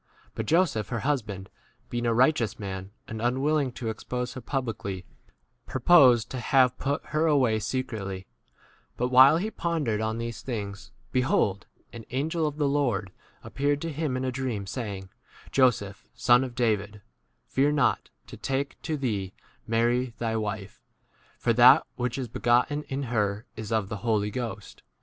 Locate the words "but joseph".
0.33-0.89